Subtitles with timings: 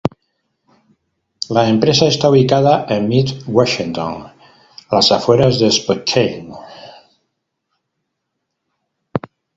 [1.49, 4.25] La empresa está ubicada en Mead, Washington,
[4.89, 6.57] a las afueras de Spokane.